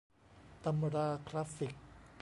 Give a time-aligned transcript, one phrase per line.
[0.63, 1.73] ตำราคลาสสิก